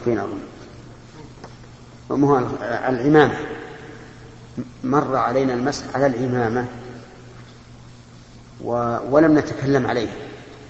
[0.00, 0.18] الخفين
[2.10, 2.48] أظن
[2.88, 3.38] العمامة.
[4.84, 6.66] مر علينا المسح على العمامة
[8.64, 8.96] و...
[9.10, 10.14] ولم نتكلم عليها.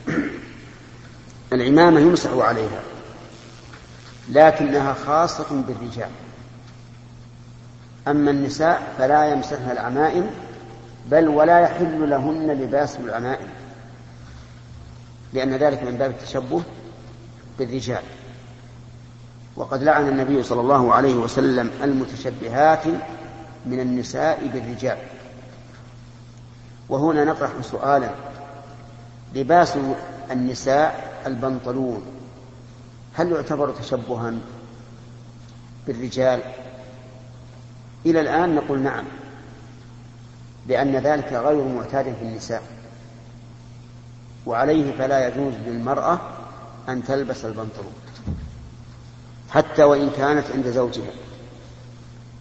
[1.53, 2.82] العمامة يمسح عليها
[4.29, 6.10] لكنها خاصة بالرجال.
[8.08, 10.31] أما النساء فلا يمسحن العمائم
[11.10, 13.49] بل ولا يحل لهن لباس العمائم
[15.33, 16.62] لأن ذلك من باب التشبه
[17.59, 18.02] بالرجال.
[19.61, 22.87] وقد لعن النبي صلى الله عليه وسلم المتشبهات
[23.66, 24.98] من النساء بالرجال.
[26.88, 28.10] وهنا نطرح سؤالا.
[29.34, 29.78] لباس
[30.30, 32.02] النساء البنطلون
[33.14, 34.34] هل يعتبر تشبها
[35.86, 36.41] بالرجال؟
[38.06, 39.05] إلى الآن نقول نعم
[40.66, 42.62] لأن ذلك غير معتاد في النساء
[44.47, 46.20] وعليه فلا يجوز للمرأة
[46.88, 47.99] أن تلبس البنطلون.
[49.50, 51.10] حتى وإن كانت عند زوجها.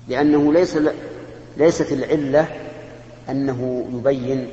[0.08, 0.78] لأنه ليس
[1.58, 2.47] ليست العلة
[3.30, 4.52] أنه يبين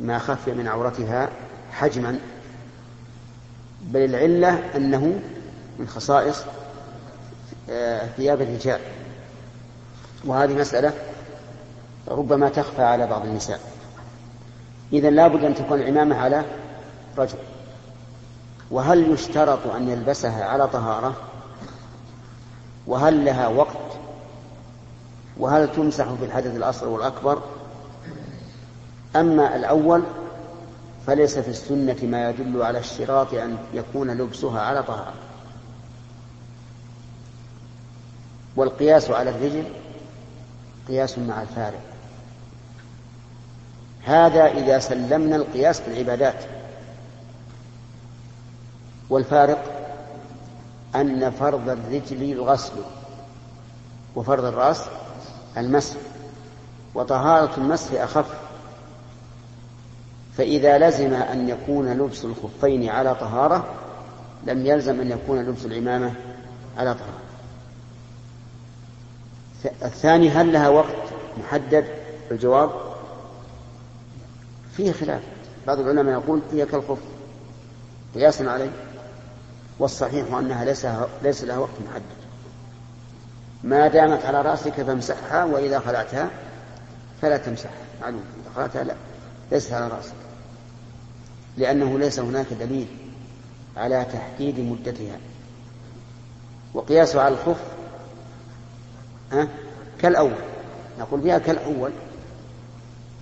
[0.00, 1.28] ما خفي من عورتها
[1.72, 2.18] حجما
[3.82, 5.20] بل العلة أنه
[5.78, 6.44] من خصائص
[7.70, 8.80] آه، ثياب الرجال.
[10.24, 10.92] وهذه مسألة
[12.08, 13.60] ربما تخفى على بعض النساء.
[14.92, 16.44] إذا لابد أن تكون العمامة على
[17.18, 17.38] رجل.
[18.70, 21.14] وهل يشترط أن يلبسها على طهارة؟
[22.86, 23.76] وهل لها وقت؟
[25.38, 27.42] وهل تمسح في الحدث الأصغر والأكبر؟
[29.16, 30.02] أما الأول
[31.06, 35.14] فليس في السنة ما يدل على اشتراط أن يكون لبسها على طهارة.
[38.56, 39.64] والقياس على الرجل
[40.88, 41.80] قياس مع الفارق.
[44.04, 46.57] هذا إذا سلمنا القياس في العبادات
[49.10, 49.64] والفارق
[50.94, 52.72] أن فرض الرجل الغسل
[54.16, 54.84] وفرض الرأس
[55.56, 55.96] المسح
[56.94, 58.34] وطهارة المسح أخف.
[60.36, 63.74] فإذا لزم أن يكون لبس الخفين على طهارة
[64.46, 66.14] لم يلزم أن يكون لبس العمامة
[66.78, 67.18] على طهارة.
[69.82, 70.96] الثاني هل لها وقت
[71.38, 71.84] محدد
[72.30, 72.70] الجواب؟
[74.76, 75.22] فيه خلاف.
[75.66, 76.98] بعض العلماء يقول هي كالخف.
[78.14, 78.70] قياسا عليه.
[79.78, 80.86] والصحيح أنها ليس
[81.22, 82.18] ليس لها وقت محدد.
[83.64, 86.30] ما دامت على رأسك فامسحها وإذا خلعتها
[87.22, 87.86] فلا تمسحها.
[88.00, 88.22] معلوم.
[88.42, 88.94] إذا خلعتها لا.
[89.52, 90.12] ليست على رأسك.
[91.56, 92.86] لأنه ليس هناك دليل
[93.76, 95.18] على تحديد مدتها.
[96.74, 97.60] وقياس على الخف
[99.32, 99.48] ها
[100.00, 100.32] كالأول.
[100.98, 101.90] نقول بها كالأول.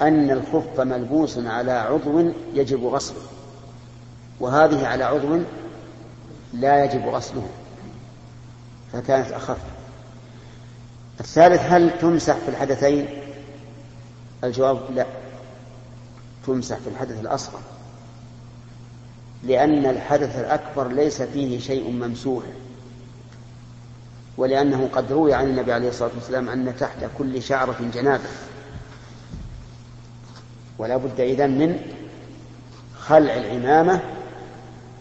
[0.03, 3.22] أن الخف ملبوس على عضو يجب غسله
[4.41, 5.41] وهذه على عضو
[6.53, 7.49] لا يجب غسله
[8.93, 9.59] فكانت أخف.
[11.21, 13.09] الثالث هل تمسح في الحدثين؟
[14.45, 15.07] الجواب لا.
[16.47, 17.61] تمسح في الحدث الأصغر
[19.45, 22.45] لأن الحدث الأكبر ليس فيه شيء ممسوح
[24.37, 28.28] ولأنه قد روي عن النبي عليه الصلاة والسلام أن تحت كل شعرة جنابة.
[30.78, 31.81] ولا بد إذن من
[32.99, 34.01] خلع العمامة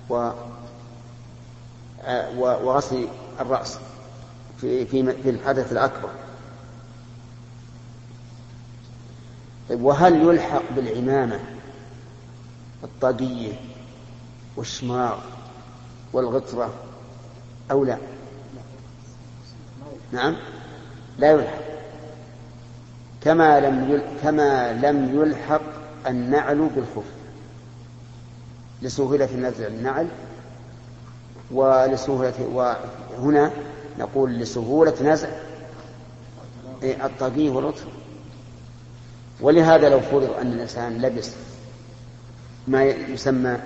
[0.09, 0.29] و
[2.37, 3.07] وغسل
[3.39, 3.77] الرأس
[4.61, 6.09] في في الحدث الأكبر.
[9.69, 11.39] طيب وهل يلحق بالعمامة
[12.83, 13.53] الطاقية
[14.55, 15.17] والشماغ
[16.13, 16.73] والغطرة
[17.71, 17.97] أو لا؟
[20.11, 20.35] نعم
[21.19, 21.61] لا يلحق.
[23.21, 25.61] كما لم كما لم يلحق
[26.07, 27.05] النعل بالخف.
[28.81, 30.07] لسهولة نزع النعل
[31.51, 32.33] ولسهولة
[33.17, 33.51] وهنا
[33.99, 35.29] نقول لسهولة نزع
[36.83, 37.87] الطاقية والغطرة
[39.41, 41.31] ولهذا لو فرض أن الإنسان لبس
[42.67, 43.57] ما يسمى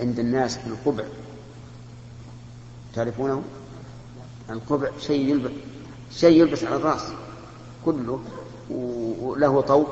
[0.00, 1.04] عند الناس بالقبع
[2.94, 3.42] تعرفونه؟
[4.50, 5.50] القبع شيء يلبس
[6.12, 7.02] شيء يلبس على الرأس
[7.84, 8.20] كله
[9.20, 9.88] وله طوق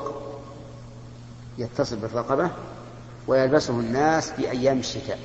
[1.57, 2.49] يتصل بالرقبة
[3.27, 5.19] ويلبسه الناس في أيام الشتاء.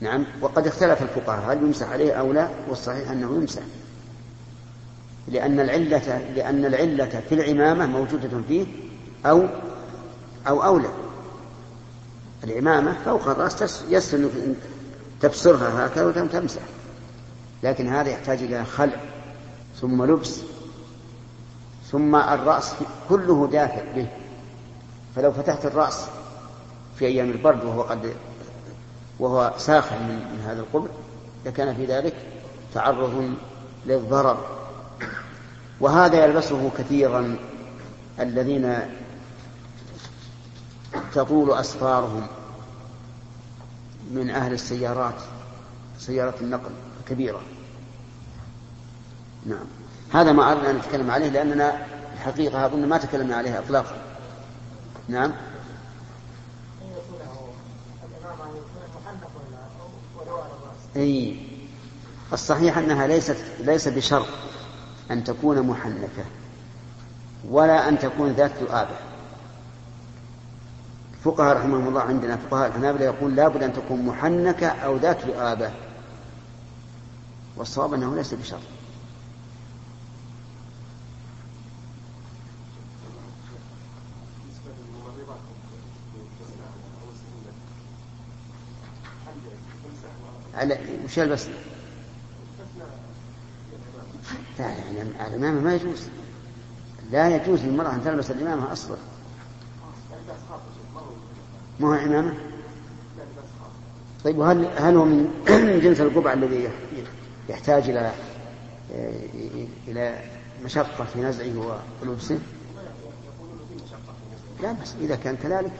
[0.00, 0.24] نعم.
[0.40, 3.62] وقد اختلف الفقهاء هل يمسح عليه أو لا؟ والصحيح أنه يمسح.
[5.28, 8.66] لأن العلة لأن العلة في العمامة موجودة فيه
[9.26, 9.46] أو
[10.48, 10.88] أو أولى.
[12.44, 14.56] العمامة فوق الرأس يسهل أنك
[15.20, 16.62] تبصرها هكذا وتمسح
[17.62, 19.00] لكن هذا يحتاج إلى خلع
[19.80, 20.40] ثم لبس
[21.90, 22.74] ثم الرأس
[23.08, 24.08] كله دافئ به.
[25.16, 26.06] فلو فتحت الرأس
[26.98, 28.12] في أيام البرد وهو قد
[29.18, 30.88] وهو ساخن من, من هذا القبل
[31.46, 32.14] لكان في ذلك
[32.74, 33.34] تعرض
[33.86, 34.58] للضرر.
[35.80, 37.36] وهذا يلبسه كثيرا
[38.20, 38.78] الذين
[41.14, 42.26] تطول أسفارهم
[44.10, 45.14] من أهل السيارات
[45.98, 46.70] سيارات النقل
[47.00, 47.40] الكبيرة.
[49.46, 49.66] نعم.
[50.12, 53.96] هذا ما أردنا أن نتكلم عليه لأننا الحقيقة أظن ما تكلمنا عليه إطلاقا.
[55.08, 55.32] نعم.
[60.96, 61.36] أي
[62.32, 64.26] الصحيح أنها ليست ليس بشرط
[65.10, 66.24] أن تكون محنكة
[67.50, 68.96] ولا أن تكون ذات ذؤابة.
[71.14, 75.70] الفقهاء رحمهم الله عندنا فقهاء الحنابلة يقول لابد أن تكون محنكة أو ذات ذؤابة.
[77.56, 78.60] والصواب أنه ليس بشرط.
[90.58, 91.46] على وش يلبس؟
[94.58, 96.08] لا يعني العمامة ما يجوز
[97.10, 98.96] لا يجوز للمرأة أن تلبس العمامة أصلا
[101.80, 102.34] ما هو عمامة؟
[104.24, 105.04] طيب وهل هل هو
[105.68, 106.68] من جنس القبعة الذي
[107.48, 108.12] يحتاج إلى
[109.88, 110.18] إلى
[110.64, 112.38] مشقة في نزعه ولبسه؟
[114.62, 115.72] لا بس إذا كان كذلك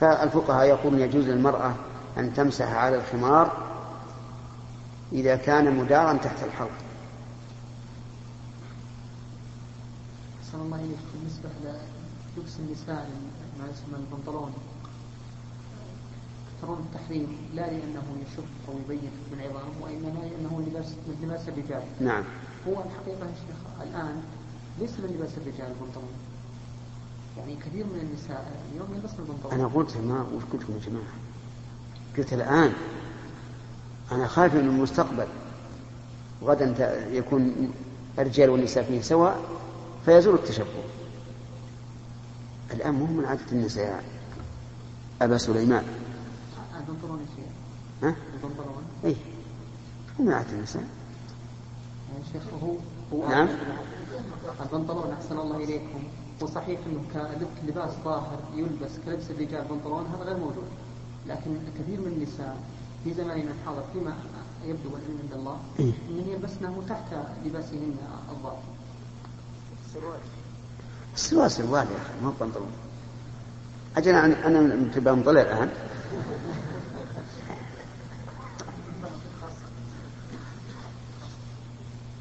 [0.00, 1.74] فالفقهاء يقولون يجوز للمرأة
[2.18, 3.73] أن تمسح على الخمار
[5.14, 6.70] إذا كان مدارا تحت الحلق
[10.42, 10.98] أحسن الله إليك.
[11.14, 11.48] بالنسبة
[12.36, 13.10] للبس النساء
[13.58, 14.52] ما يسمى البنطلون
[16.62, 21.82] ترون التحريم لا لأنه يشف أو يبين من عظام وإنما لأنه لباس من لباس الرجال.
[22.00, 22.24] نعم.
[22.68, 24.22] هو الحقيقة يا شيخ الآن
[24.80, 26.14] ليس من لباس الرجال البنطلون.
[27.38, 29.52] يعني كثير من النساء اليوم يلبسن البنطلون.
[29.52, 31.14] أنا قلت ما وش قلت يا جماعة.
[32.18, 32.72] قلت الآن
[34.12, 35.26] أنا خايف من المستقبل.
[36.42, 37.72] غدا يكون
[38.18, 39.40] الرجال والنساء فيه سواء
[40.04, 40.84] فيزول التشبه.
[42.70, 44.04] الآن مو من عادة النساء
[45.22, 45.84] أبا سليمان.
[48.02, 48.16] ها؟
[50.18, 50.84] مو من عادة النساء.
[52.32, 52.74] شيخ هو
[53.12, 53.48] هو نعم.
[54.60, 56.02] البنطلون أحسن الله إليكم.
[56.40, 57.30] وصحيح أنه
[57.66, 60.68] كلباس ظاهر يلبس كلبس الرجال بنطلون هذا غير موجود.
[61.26, 62.56] لكن كثير من النساء
[63.04, 64.14] في زماننا الحاضر فيما
[64.64, 67.04] يبدو والعلم عند الله إيه؟ انهن يلبسنه تحت
[67.44, 67.96] لباسهن
[68.30, 68.62] الظاهر
[69.86, 70.18] السروال
[71.14, 72.70] السروال سروال يا أخي ما هو بنطلون.
[73.96, 75.70] أجل أنا أنا في بنطلع الان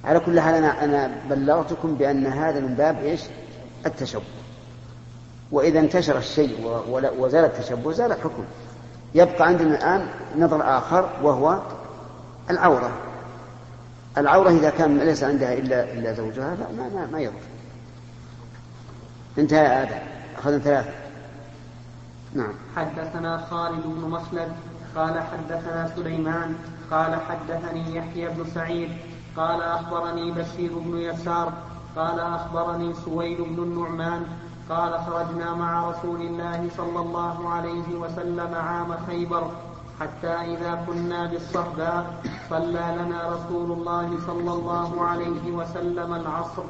[0.04, 3.22] على كل حال أنا أنا بلغتكم بأن هذا من باب إيش؟
[3.86, 4.24] التشبه.
[5.52, 6.82] وإذا انتشر الشيء
[7.18, 8.44] وزال التشبه زال الحكم.
[9.16, 10.08] يبقى عندنا الآن
[10.38, 11.60] نظر آخر وهو
[12.50, 12.92] العورة.
[14.18, 17.42] العورة إذا كان ليس عندها إلا إلا زوجها فما ما, ما يضر.
[19.38, 19.96] انتهى آدم.
[20.38, 20.90] أخذنا ثلاثة.
[22.34, 22.54] نعم.
[22.76, 24.52] حدثنا خالد بن مخلد
[24.96, 26.56] قال حدثنا سليمان.
[26.92, 28.90] قال حدثني يحيى بن سعيد.
[29.38, 31.54] قال أخبرني بشير بن يسار.
[31.96, 34.26] قال أخبرني سويد بن النعمان.
[34.70, 39.52] قال خرجنا مع رسول الله صلى الله عليه وسلم عام خيبر
[40.00, 46.64] حتى إذا كنا بالصهباء صلى لنا رسول الله صلى الله عليه وسلم العصر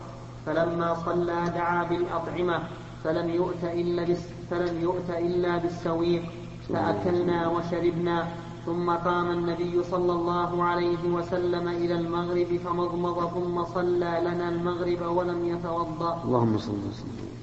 [0.46, 2.60] فلما صلى دعا بالأطعمة
[3.04, 4.16] فلم يؤت إلا
[4.50, 6.24] فلم يؤت إلا بالسويق
[6.70, 8.28] فأكلنا وشربنا
[8.66, 15.46] ثم قام النبي صلى الله عليه وسلم إلى المغرب فمضمض ثم صلى لنا المغرب ولم
[15.46, 16.22] يتوضأ.
[16.26, 17.43] اللهم صل وسلم.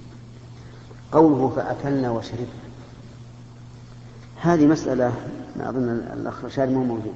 [1.13, 2.47] قوله فأكلنا وشربنا.
[4.41, 5.13] هذه مسألة
[5.61, 7.15] أظن الأخ رشاد مو موجود.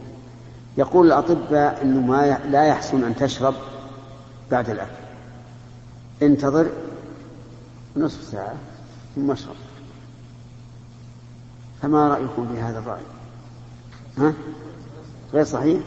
[0.77, 3.55] يقول الأطباء أنه ما لا يحسن أن تشرب
[4.51, 5.05] بعد الأكل.
[6.23, 6.71] انتظر
[7.97, 8.55] نصف ساعة
[9.17, 9.55] ثم اشرب.
[11.83, 13.03] فما رأيكم في هذا الرأي؟
[14.19, 14.33] ها؟
[15.33, 15.81] غير صحيح؟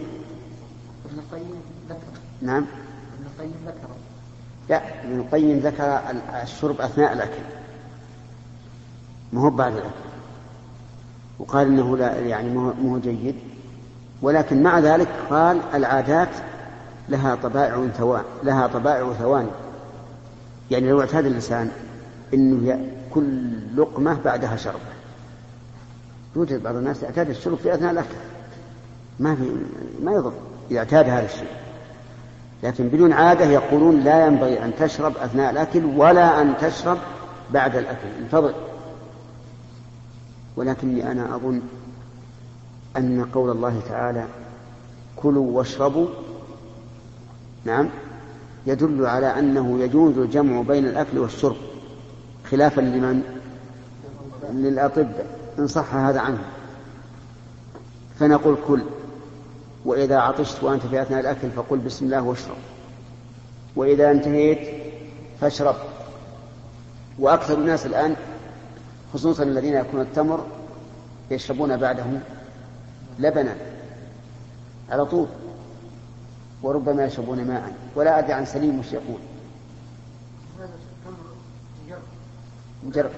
[1.05, 2.19] ابن القيم ذكر.
[2.41, 2.65] نعم.
[3.19, 3.87] ابن القيم ذكر.
[4.69, 6.01] لا ابن القيم ذكر
[6.43, 7.56] الشرب أثناء الأكل.
[9.33, 10.07] ما هو بعد الأكل
[11.39, 13.35] وقال إنه لا يعني ما هو جيد.
[14.21, 16.29] ولكن مع ذلك قال العادات
[17.09, 19.49] لها طبائع ثوان لها طبائع ثواني.
[20.71, 21.71] يعني لو اعتاد الإنسان
[22.33, 24.97] أنه يأكل لقمة بعدها شربة
[26.35, 28.15] يوجد بعض الناس يعتاد الشرب في أثناء الأكل.
[29.19, 29.51] ما في
[30.03, 30.33] ما يضر
[30.71, 31.47] إذا اعتاد هذا الشيء.
[32.63, 36.97] لكن بدون عادة يقولون لا ينبغي أن تشرب أثناء الأكل ولا أن تشرب
[37.53, 38.07] بعد الأكل.
[38.19, 38.53] انتظر.
[40.57, 41.61] ولكني أنا أظن
[42.97, 44.25] أن قول الله تعالى
[45.15, 46.07] كلوا واشربوا
[47.65, 47.89] نعم
[48.67, 51.55] يدل على أنه يجوز الجمع بين الأكل والشرب
[52.51, 53.23] خلافا لمن؟
[54.51, 56.43] للأطباء إن صح هذا عنه.
[58.19, 58.81] فنقول كل
[59.85, 62.57] وإذا عطشت وأنت في أثناء الأكل فقل بسم الله واشرب.
[63.75, 64.59] وإذا انتهيت
[65.41, 65.75] فاشرب.
[67.19, 68.15] وأكثر الناس الآن
[69.13, 70.45] خصوصا الذين يأكلون التمر
[71.31, 72.05] يشربون بعده
[73.19, 73.55] لبنا
[74.89, 75.27] على طول
[76.63, 77.75] وربما يشربون ماء.
[77.95, 79.19] ولا أدري عن سليم وش يقول.
[82.83, 83.11] مجرد.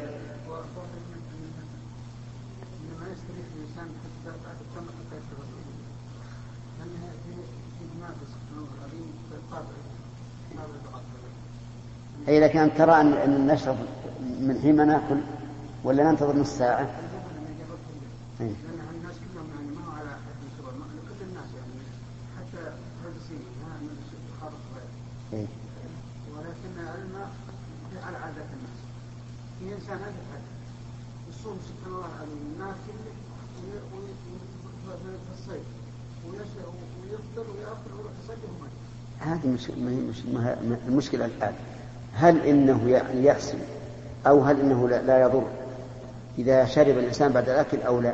[12.28, 13.76] أي إذا كانت ترى أن نشرب
[14.40, 15.18] من حين ما ناكل
[15.84, 16.90] ولا ننتظر نص ساعة؟
[18.42, 18.52] إيه.
[25.34, 25.46] إيه.
[26.38, 27.30] ولكن الماء
[28.04, 28.80] على عادة الناس.
[29.60, 30.42] في إنسان أجل
[31.30, 32.92] يصوم سبحان الله العظيم الناس في
[35.34, 35.64] الصيف
[36.28, 38.38] ويفطر ويأكل ويروح يصلي
[39.20, 39.70] هذه مش
[40.88, 41.54] المشكلة الآن
[42.14, 43.58] هل إنه يعني يحسن
[44.28, 45.48] أو هل إنه لا يضر
[46.38, 48.14] إذا شرب الإنسان بعد الأكل أو لا.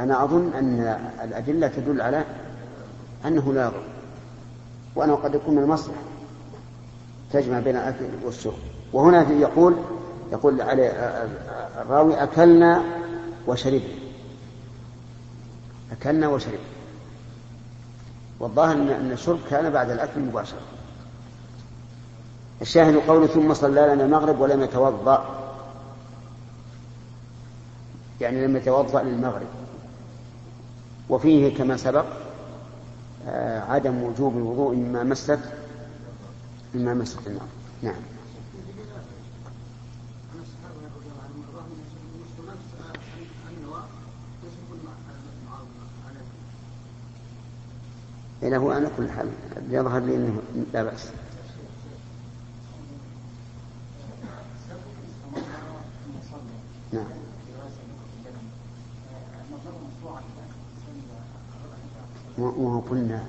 [0.00, 2.24] أنا أظن أن الأدلة تدل على
[3.26, 3.82] أنه لا يضر
[4.94, 5.98] وأنه قد يكون من المصلحة
[7.32, 8.54] تجمع بين الأكل والشرب.
[8.92, 9.76] وهنا يقول
[10.32, 10.88] يقول عليه
[11.80, 12.82] الراوي أكلنا
[13.46, 13.80] وشربنا.
[15.92, 16.58] أكلنا وشربنا.
[18.40, 20.60] والظاهر أن الشرب كان بعد الأكل مباشرة.
[22.62, 25.35] الشاهد قوله ثم صلى لنا المغرب ولم يتوضأ.
[28.20, 29.46] يعني لم يتوضأ للمغرب.
[31.08, 32.06] وفيه كما سبق
[33.28, 35.38] آه، عدم وجوب الوضوء مما مست
[36.74, 37.48] مما مست النار
[37.82, 37.94] نعم.
[48.42, 49.28] له على كل حال
[49.70, 50.42] يظهر لي إنه
[50.72, 51.10] لا بأس
[56.92, 57.06] نعم
[62.38, 63.24] وهو قلنا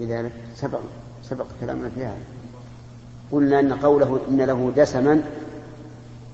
[0.00, 0.80] لذلك سبق
[1.22, 2.24] سبق كلامنا في هذا.
[3.32, 5.22] قلنا أن قوله إن له دسما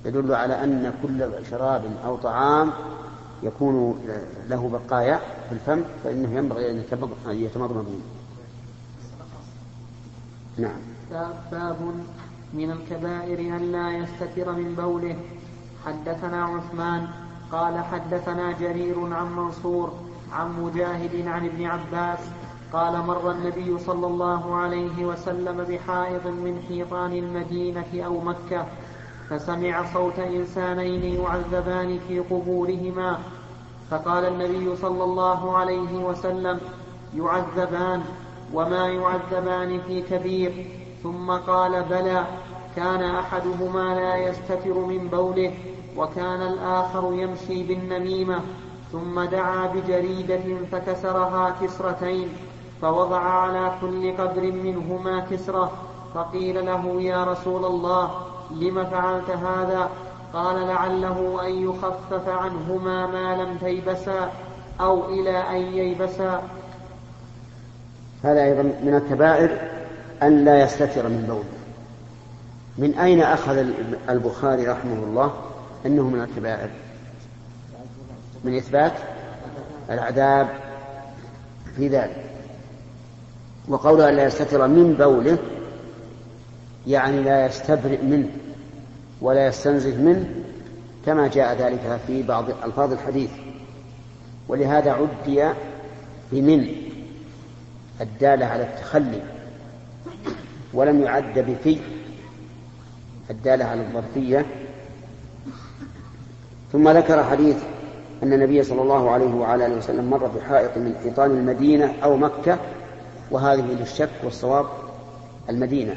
[0.05, 2.71] يدل على أن كل شراب أو طعام
[3.43, 3.99] يكون
[4.49, 6.77] له بقايا في الفم فإنه ينبغي أن
[7.27, 8.03] يتمضمض منه.
[10.59, 10.81] نعم.
[11.53, 11.77] باب
[12.55, 15.17] من الكبائر أن لا يستتر من بوله.
[15.87, 17.09] حدثنا عثمان
[17.53, 19.93] قال حدثنا جرير عن منصور
[20.33, 22.19] عن مجاهد عن ابن عباس
[22.73, 28.67] قال مر النبي صلى الله عليه وسلم بحائط من حيطان المدينة أو مكة
[29.31, 33.19] فسمع صوت إنسانين يعذبان في قبورهما.
[33.91, 36.61] فقال النبي صلى الله عليه وسلم
[37.17, 38.03] يعذبان
[38.55, 40.67] وما يعذبان في كبير.
[41.03, 42.27] ثم قال بلى
[42.77, 45.53] كان أحدهما لا يستتر من بوله
[45.97, 48.41] وكان الآخر يمشي بالنميمة.
[48.93, 52.29] ثم دعا بجريدة فكسرها كسرتين
[52.83, 55.73] فوضع على كل قبر منهما كسرة
[56.15, 58.11] فقيل له يا رسول الله
[58.51, 59.89] لم فعلت هذا؟
[60.33, 64.31] قال لعله أن يخفف عنهما ما لم تيبسا
[64.81, 66.43] أو إلى أن ييبسا.
[68.25, 69.59] هذا أيضا من الكبائر
[70.23, 71.45] أن لا يستتر من بوله
[72.79, 73.67] من أين أخذ
[74.09, 75.33] البخاري رحمه الله
[75.87, 76.71] أنه من الكبائر؟
[78.45, 78.93] من إثبات
[79.91, 80.49] العذاب
[81.77, 82.25] في ذلك.
[83.69, 85.39] وقوله لا يستتر من بوله
[86.87, 88.29] يعني لا يستبرئ منه
[89.21, 90.27] ولا يستنزه منه
[91.07, 93.31] كما جاء ذلك في بعض ألفاظ الحديث.
[94.49, 95.53] ولهذا عدي
[96.33, 96.67] بمن؟
[98.01, 99.23] الدالة على التخلي.
[100.75, 101.79] ولم يعد بفي.
[103.31, 104.47] الدالة على الظرفية.
[106.73, 107.57] ثم ذكر حديث
[108.23, 112.59] أن النبي صلى الله عليه وعلى آله وسلم مر بحائط من حيطان المدينة أو مكة
[113.31, 114.67] وهذه للشك والصواب
[115.49, 115.95] المدينة.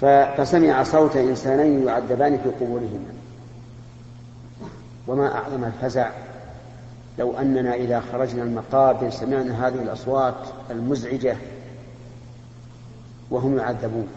[0.00, 3.12] فسمع صوت إنسانين يعذبان في قبورهما.
[5.06, 6.10] وما أعظم الفزع
[7.18, 10.34] لو أننا إذا خرجنا المقابر سمعنا هذه الأصوات
[10.70, 11.36] المزعجة
[13.30, 14.08] وهم يعذبون.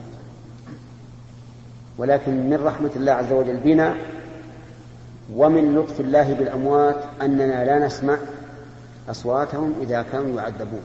[1.97, 3.95] ولكن من رحمة الله عز وجل بنا
[5.35, 8.17] ومن لطف الله بالأموات أننا لا نسمع
[9.09, 10.81] أصواتهم إذا كانوا يعذبون.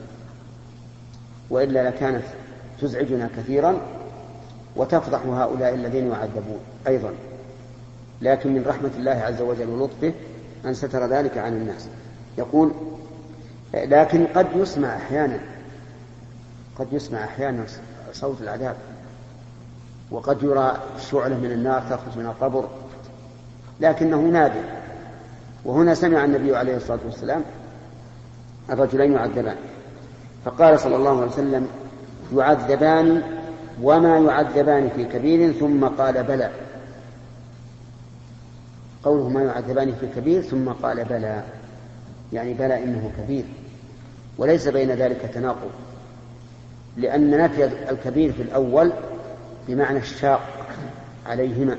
[1.49, 2.23] وإلا لكانت
[2.81, 3.81] تزعجنا كثيرا
[4.75, 7.13] وتفضح هؤلاء الذين يعذبون أيضا.
[8.21, 10.13] لكن من رحمة الله عز وجل ولطفه
[10.65, 11.87] أن ستر ذلك عن الناس.
[12.37, 12.71] يقول
[13.73, 15.39] لكن قد يسمع أحيانا
[16.79, 17.65] قد يسمع أحيانا
[18.13, 18.75] صوت العذاب
[20.11, 20.77] وقد يرى
[21.11, 22.69] شعلة من النار تخرج من القبر
[23.79, 24.63] لكنه نادر
[25.65, 27.41] وهنا سمع النبي عليه الصلاة والسلام
[28.69, 29.55] الرجلين يعذبان.
[30.45, 31.67] فقال صلى الله عليه وسلم
[32.35, 33.21] يعذبان
[33.81, 36.51] وما يعذبان في كبير ثم قال بلى.
[39.03, 41.43] قوله ما يعذبان في كبير ثم قال بلى.
[42.33, 43.45] يعني بلى إنه كبير.
[44.37, 45.71] وليس بين ذلك تناقض.
[46.97, 48.91] لأن نفي الكبير في الأول
[49.67, 50.41] بمعنى الشاق
[51.25, 51.77] عليهما.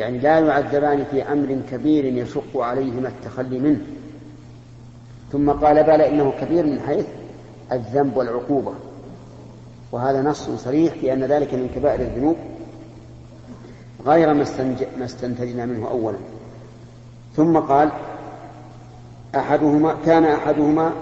[0.00, 3.80] يعني لا يعذبان في أمر كبير يشق عليهما التخلي منه.
[5.32, 7.06] ثم قال بلى إنه كبير من حيث
[7.72, 8.72] الذنب والعقوبة.
[9.92, 12.36] وهذا نص صريح بأن ذلك من كبائر الذنوب
[14.06, 14.34] غير
[14.98, 16.18] ما استنتجنا منه أولا.
[17.36, 17.92] ثم قال
[19.36, 20.92] أحدهما كان أحدهما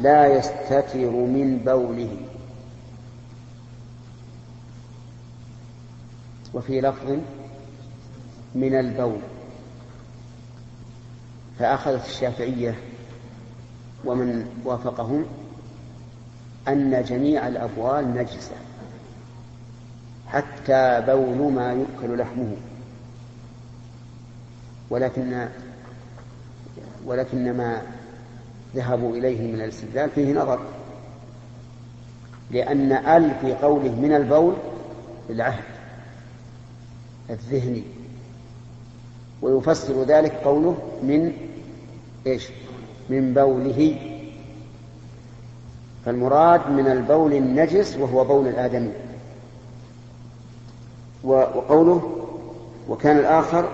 [0.00, 2.16] لا يستتر من بوله.
[6.54, 7.18] وفي لفظ
[8.54, 9.20] من البول.
[11.58, 12.74] فأخذت الشافعية
[14.04, 15.24] ومن وافقهم
[16.68, 18.54] أن جميع الأبوال نجسة
[20.26, 22.56] حتى بول ما يؤكل لحمه.
[24.90, 25.48] ولكن
[27.04, 27.82] ولكن ما
[28.74, 30.60] ذهبوا إليه من الاستدلال فيه نظر
[32.50, 34.54] لأن ال في قوله من البول
[35.30, 35.64] العهد
[37.30, 37.99] الذهني.
[39.42, 41.32] ويفسر ذلك قوله من
[42.26, 42.48] إيش؟
[43.10, 43.96] من بوله.
[46.04, 48.92] فالمراد من البول النجس وهو بول الآدمي.
[51.24, 52.26] وقوله
[52.88, 53.68] وكان الآخر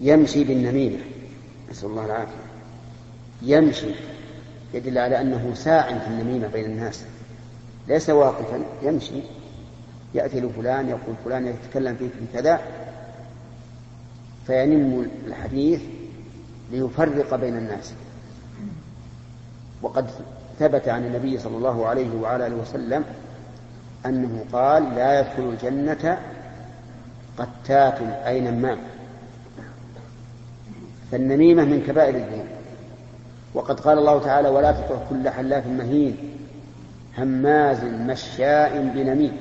[0.00, 0.98] يمشي بالنميمة.
[1.70, 2.48] نسأل الله العافية.
[3.42, 3.94] يمشي
[4.74, 7.04] يدل على أنه ساع في النميمة بين الناس.
[7.88, 9.20] ليس واقفا يمشي.
[10.14, 12.60] يأتي لفلان يقول فلان يتكلم فيك بكذا
[14.48, 15.80] فينم الحديث
[16.72, 17.92] ليفرق بين الناس.
[19.82, 20.10] وقد
[20.58, 23.04] ثبت عن النبي صلى الله عليه وعلى آله وسلم
[24.06, 26.18] أنه قال لا يدخل الجنة
[27.38, 28.78] قتات أي نمام.
[31.12, 32.46] فالنميمة من كبائر الذنوب.
[33.54, 36.16] وقد قال الله تعالى ولا تطع كل حلاف مهين
[37.18, 39.36] هماز مشاء بنميم.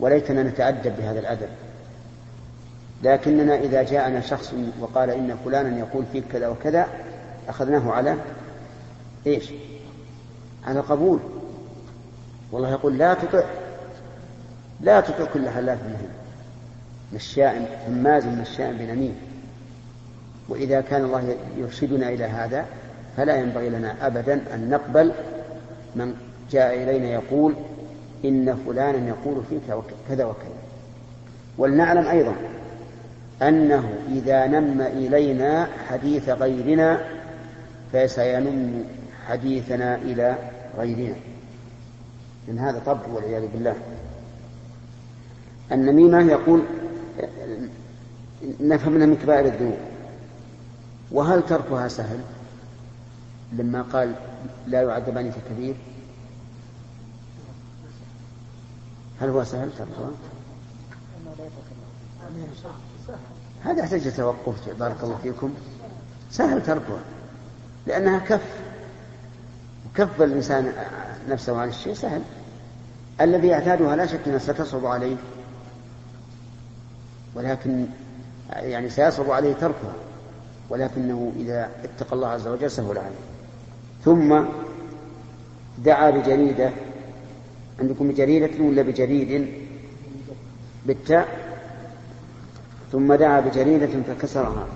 [0.00, 1.48] وليتنا نتأدب بهذا الأدب.
[3.02, 6.88] لكننا إذا جاءنا شخص وقال إن فلانا يقول فيك كذا وكذا
[7.48, 8.16] أخذناه على
[9.26, 9.50] إيش؟
[10.66, 11.18] على قبول.
[12.52, 13.42] والله يقول لا تطع
[14.80, 16.08] لا تطع كل حلاف مهين
[17.14, 19.14] مشاء هماز مشاء بنميم.
[20.48, 22.66] وإذا كان الله يرشدنا إلى هذا
[23.16, 25.12] فلا ينبغي لنا أبدا أن نقبل
[25.96, 26.14] من
[26.50, 27.54] جاء إلينا يقول
[28.24, 29.74] إن فلانا يقول فيك
[30.08, 30.58] كذا وكذا.
[31.58, 32.34] ولنعلم أيضا
[33.42, 37.08] أنه إذا نم إلينا حديث غيرنا
[37.92, 38.84] فسينم
[39.26, 40.38] حديثنا إلى
[40.78, 41.16] غيرنا.
[42.48, 43.74] من هذا طبع والعياذ بالله.
[45.72, 46.62] النميمة يقول
[48.60, 49.78] نفهم منها من كبائر الذنوب.
[51.10, 52.20] وهل تركها سهل؟
[53.52, 54.14] لما قال
[54.66, 55.74] لا يعذبان في كبير.
[59.20, 60.10] هل هو سهل تركها؟
[63.64, 65.54] هذا يحتاج توقف بارك الله فيكم.
[66.30, 67.00] سهل تركها
[67.86, 68.42] لأنها كف.
[69.86, 70.72] وكف الإنسان
[71.28, 72.22] نفسه عن الشيء سهل.
[73.20, 75.16] الذي يعتادها لا شك أنها ستصعب عليه
[77.34, 77.86] ولكن
[78.52, 79.94] يعني سيصعب عليه تركها
[80.70, 83.18] ولكنه إذا اتقى الله عز وجل سهل عليه.
[84.04, 84.44] ثم
[85.78, 86.70] دعا بجريدة.
[87.80, 89.48] عندكم بجريدة ولا بجريد؟
[90.86, 91.47] بالتاء.
[92.92, 94.66] ثم دعا بجريدة فكسرها.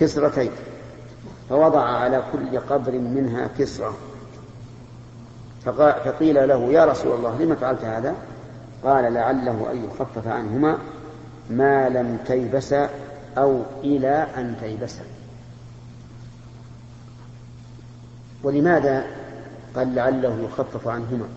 [0.00, 0.50] كسرتين.
[1.48, 3.96] فوضع على كل قبر منها كسرة.
[6.04, 8.14] فقيل له يا رسول الله لم فعلت هذا؟
[8.84, 10.78] قال لعله أن يخفف عنهما
[11.50, 12.74] ما لم تيبس
[13.38, 14.96] أو إلى أن تيبس.
[18.42, 19.06] ولماذا
[19.76, 21.28] قال لعله يخفف عنهما؟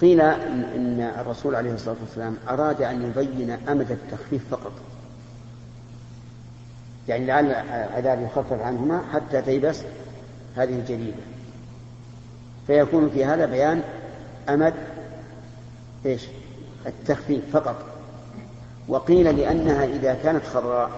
[0.00, 4.72] قيل إن الرسول عليه الصلاة والسلام أراد أن يبين أمد التخفيف فقط.
[7.08, 9.82] يعني لعل العذاب يخفف عنهما حتى تيبس
[10.56, 11.22] هذه الجريدة.
[12.66, 13.82] فيكون في هذا بيان
[14.48, 14.74] أمد
[16.06, 16.22] إيش؟
[16.86, 17.76] التخفيف فقط.
[18.88, 20.90] وقيل لأنها إذا كانت خضراء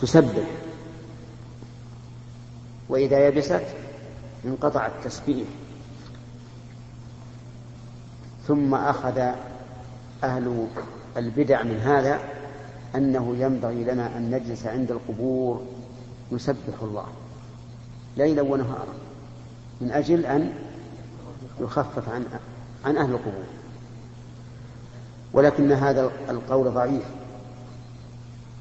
[0.00, 0.44] تسبح
[2.88, 3.64] وإذا يبست
[4.44, 5.46] انقطع التسبيح.
[8.46, 9.18] ثم أخذ
[10.24, 10.66] أهل
[11.16, 12.20] البدع من هذا
[12.94, 15.62] أنه ينبغي لنا أن نجلس عند القبور
[16.32, 17.06] نسبح الله.
[18.16, 18.94] ليلا ونهارا
[19.80, 20.52] من أجل أن
[21.60, 22.24] يخفف عن
[22.84, 23.44] عن أهل القبور.
[25.32, 27.04] ولكن هذا القول ضعيف.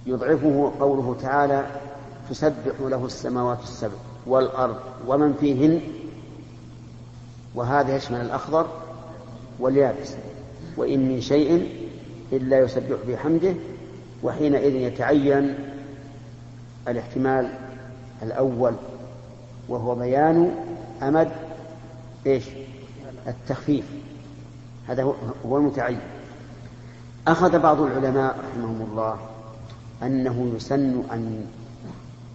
[0.06, 1.66] يضعفه قوله تعالى
[2.30, 5.82] تسبح له السماوات السبع والأرض ومن فيهن.
[7.56, 8.83] وهذا يشمل الأخضر
[9.60, 10.14] واليابس
[10.78, 11.70] وإن من شيء
[12.32, 13.54] إلا يسبح بحمده
[14.24, 15.56] وحينئذ يتعين
[16.88, 17.50] الاحتمال
[18.24, 18.74] الأول
[19.70, 20.56] وهو بيان
[21.04, 21.32] أمد
[22.26, 22.44] إيش؟
[23.28, 23.86] التخفيف.
[24.88, 25.04] هذا
[25.46, 26.00] هو المتعين.
[27.28, 29.18] أخذ بعض العلماء رحمهم الله
[30.04, 31.46] أنه يسن أن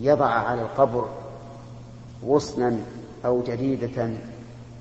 [0.00, 1.08] يضع على القبر
[2.24, 2.76] غصنا
[3.24, 4.10] أو جريدة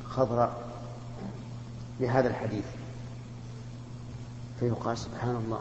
[0.05, 0.66] خضراء.
[1.99, 2.65] لهذا الحديث.
[4.59, 5.59] فيقال سبحان الله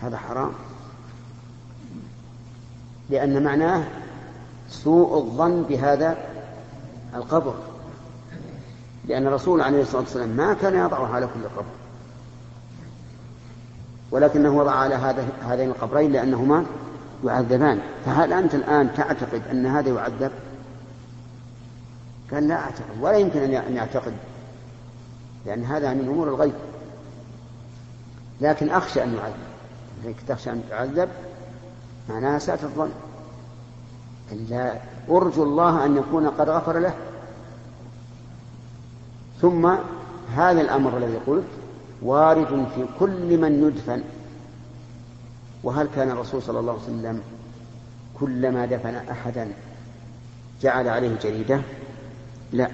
[0.00, 0.52] هذا حرام.
[3.10, 3.84] لأن معناه
[4.68, 6.16] سوء الظن بهذا
[7.14, 7.54] القبر.
[9.08, 11.64] لأن الرسول عليه الصلاة والسلام ما كان يضعها على كل قبر.
[14.10, 16.64] ولكنه وضع على هذا هذين القبرين لأنهما
[17.24, 17.80] يعذبان.
[18.06, 20.30] فهل أنت الآن تعتقد أن هذا يعذب؟
[22.32, 24.12] قال لا أعتقد ولا يمكن أن يعتقد.
[25.46, 26.54] لأن هذا من أمور الغيب.
[28.40, 29.34] لكن أخشى أن يعذب.
[30.04, 31.08] لذلك تخشى أن تعذب
[32.08, 32.90] معناها ساءة الظن.
[34.32, 34.78] إلا
[35.10, 36.94] أرجو الله أن يكون قد غفر له.
[39.40, 39.74] ثم
[40.36, 41.44] هذا الأمر الذي قلت
[42.02, 44.02] وارد في كل من يدفن.
[45.62, 47.22] وهل كان الرسول صلى الله عليه وسلم
[48.20, 49.48] كلما دفن أحدا
[50.62, 51.60] جعل عليه جريدة؟
[52.52, 52.70] لا.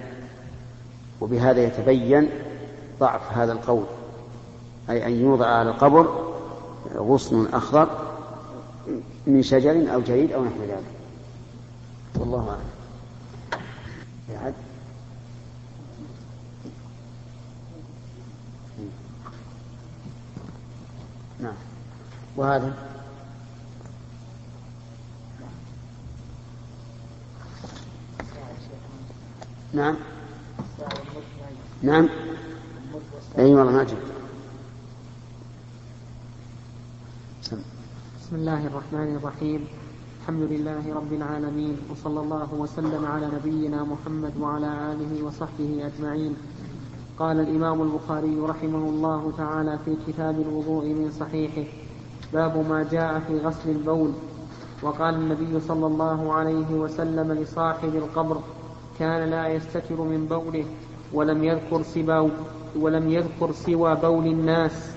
[1.20, 2.28] وبهذا يتبين
[3.00, 3.84] ضعف هذا القول.
[4.90, 6.32] أي أن يوضع على القبر
[6.96, 7.88] غصن أخضر
[9.26, 10.84] من شجر أو جريد أو نحو ذلك.
[12.16, 12.70] والله أعلم.
[21.40, 21.54] نعم.
[22.36, 22.74] وهذا؟
[29.72, 29.96] نعم.
[31.82, 32.08] نعم.
[33.38, 34.10] إي والله ما جبت
[37.42, 39.66] بسم الله الرحمن الرحيم.
[40.20, 46.36] الحمد لله رب العالمين وصلى الله وسلم على نبينا محمد وعلى آله وصحبه أجمعين.
[47.18, 51.68] قال الإمام البخاري رحمه الله تعالى في كتاب الوضوء من صحيحه
[52.32, 54.12] باب ما جاء في غسل البول.
[54.82, 58.40] وقال النبي صلى الله عليه وسلم لصاحب القبر
[58.98, 60.64] كان لا يستتر من بوله.
[61.14, 62.30] ولم يذكر سوى
[62.76, 64.96] ولم يذكر سوى بول الناس.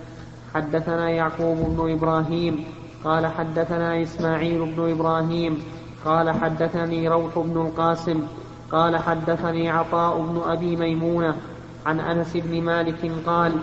[0.54, 2.66] حدثنا يعقوب بن إبراهيم
[3.04, 5.64] قال حدثنا إسماعيل بن إبراهيم
[6.06, 8.28] قال حدثني روح بن القاسم
[8.72, 11.36] قال حدثني عطاء بن أبي ميمونة
[11.86, 13.54] عن أنس بن مالك قال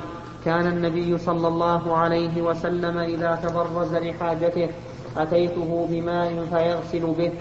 [0.44, 4.68] كان النبي صلى الله عليه وسلم إذا تبرز لحاجته
[5.16, 7.32] أتيته بماء فيغسل به.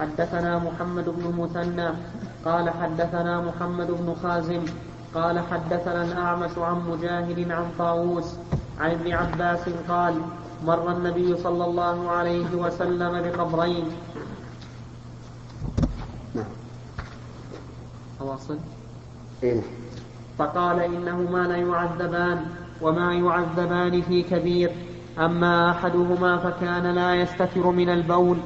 [0.00, 1.88] حدثنا محمد بن المثنى
[2.44, 4.62] قال حدثنا محمد بن خازم
[5.14, 8.34] قال حدثنا الأعمش عن مجاهد عن طاووس
[8.80, 10.14] عن ابن عباس قال
[10.66, 13.84] مر النبي صلى الله عليه وسلم بقبرين.
[16.34, 16.44] نعم.
[18.20, 18.58] أواصل
[19.42, 19.60] إيه؟
[20.38, 22.46] فقال إنهما ليعذبان
[22.82, 24.70] وما يعذبان في كبير
[25.18, 28.36] أما أحدهما فكان لا يستتر من البول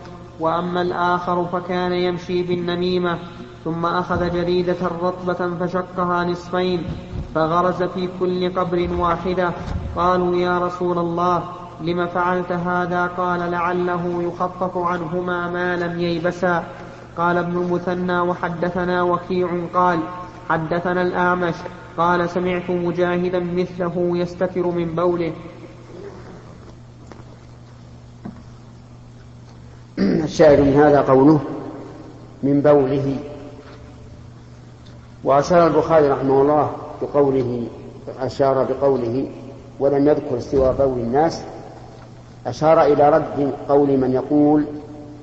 [0.40, 3.18] وأما الآخر فكان يمشي بالنميمة
[3.64, 6.82] ثم أخذ جريدة رطبة فشقها نصفين
[7.34, 9.50] فغرز في كل قبر واحدة
[9.96, 11.42] قالوا يا رسول الله
[11.80, 16.64] لم فعلت هذا؟ قال لعله يخفف عنهما ما لم ييبسا.
[17.16, 19.98] قال ابن المثنى وحدثنا وكيع قال
[20.48, 21.54] حدثنا الأعمش
[21.98, 25.32] قال سمعت مجاهدا مثله يستتر من بوله.
[30.34, 31.40] الشاهد من هذا قوله
[32.42, 33.16] من بوله.
[35.24, 36.70] وأشار البخاري رحمه الله
[37.02, 37.66] بقوله
[38.20, 39.26] أشار بقوله
[39.80, 41.42] ولم يذكر سوى بول الناس
[42.46, 44.64] أشار إلى رد قول من يقول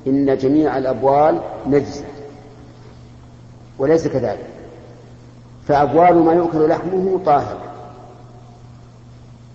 [0.08, 2.06] إن جميع الأبوال نجسة
[3.80, 4.47] وليس كذلك.
[5.67, 7.58] فأبوال ما يؤكل لحمه طاهر.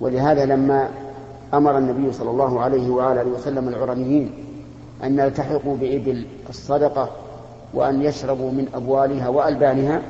[0.01, 0.89] ولهذا لما
[1.55, 4.47] أمر النبي صلى الله عليه وآله وسلم العرنيين
[5.05, 7.11] أن يلتحقوا بإبل الصدقة
[7.75, 10.03] وأن يشربوا من أبوالها وألبانها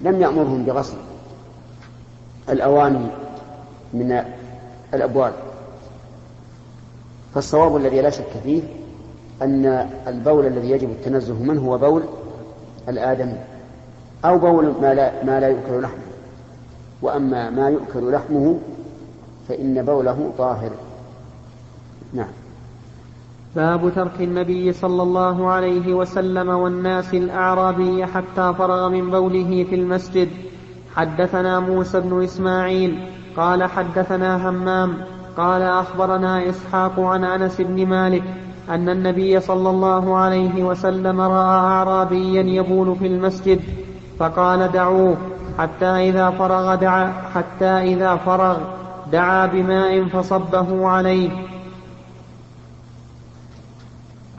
[0.00, 0.96] لم يأمرهم بغسل
[2.48, 3.06] الأواني
[3.94, 4.24] من
[4.94, 5.32] الأبوال.
[7.34, 8.62] فالصواب الذي لا شك فيه
[9.42, 12.02] أن البول الذي يجب التنزه منه هو بول
[12.88, 13.38] الآدمي
[14.24, 16.10] أو بول ما لا, ما لا يؤكل لحمه.
[17.02, 18.58] وأما ما يؤكل لحمه
[19.48, 20.70] فإن بوله طاهر.
[22.12, 22.28] نعم.
[23.56, 30.28] باب ترك النبي صلى الله عليه وسلم والناس الأعرابي حتى فرغ من بوله في المسجد.
[30.96, 32.98] حدثنا موسى بن إسماعيل
[33.36, 34.94] قال حدثنا همام
[35.36, 38.22] قال أخبرنا إسحاق عن أنس بن مالك
[38.68, 43.60] أن النبي صلى الله عليه وسلم رأى أعرابيا يبول في المسجد
[44.18, 45.16] فقال دعوه
[45.58, 48.58] حتى إذا فرغ دعا حتى إذا فرغ
[49.12, 51.49] دعا بماء فصبه عليه.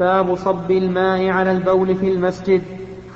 [0.01, 2.61] باب صب الماء على البول في المسجد.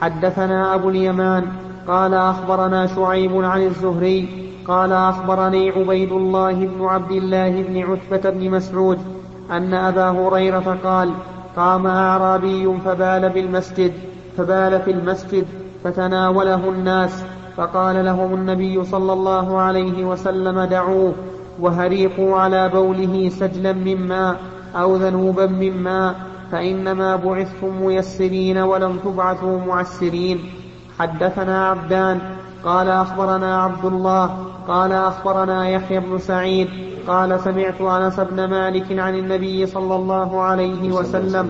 [0.02, 1.44] حدثنا أبو اليمان
[1.88, 4.28] قال أخبرنا شعيب عن الزهري
[4.68, 9.00] قال أخبرني عبيد الله بن عبد الله بن عتبة بن مسعود
[9.52, 11.12] أن أبا هريرة قال
[11.56, 13.94] قام أعرابي فبال بالمسجد
[14.38, 15.46] فبال في المسجد
[15.84, 17.24] فتناوله الناس
[17.58, 21.14] فقال لهم النبي صلى الله عليه وسلم دعوه
[21.60, 24.36] وهريقوا على بوله سجلا من ماء
[24.76, 30.40] أو ذنوبا من ماء فإنما بعثتم ميسرين ولم تبعثوا معسرين.
[31.00, 32.20] حدثنا عبدان
[32.64, 34.30] قال أخبرنا عبد الله
[34.68, 36.68] قال أخبرنا يحيى بن سعيد
[37.08, 41.50] قال سمعت أنس بن مالك عن النبي صلى الله عليه وسلم.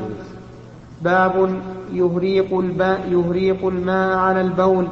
[1.01, 1.61] باب
[1.93, 4.87] يهريق, الباء يهريق الماء على البول.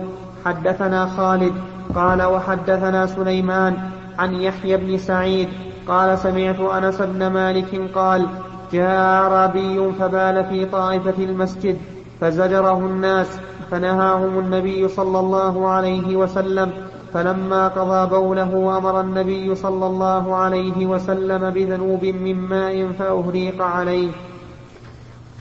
[0.45, 1.53] حدثنا خالد
[1.95, 3.77] قال وحدثنا سليمان
[4.19, 5.49] عن يحيى بن سعيد
[5.87, 8.27] قال سمعت أنس بن مالك قال
[8.73, 11.77] جاء أعرابي فبال في طائفة المسجد
[12.21, 13.27] فزجره الناس
[13.71, 16.71] فنهاهم النبي صلى الله عليه وسلم
[17.13, 24.11] فلما قضى بوله أمر النبي صلى الله عليه وسلم بذنوب من ماء فأهريق عليه.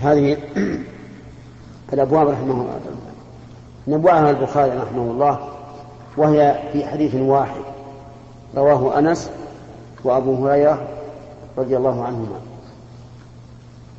[0.00, 0.36] هذه
[1.92, 2.80] الأبواب رحمه الله.
[3.88, 5.38] نبوعها البخاري رحمه الله
[6.16, 7.62] وهي في حديث واحد
[8.56, 9.30] رواه أنس
[10.04, 10.78] وأبو هريرة
[11.58, 12.51] رضي الله عنهما.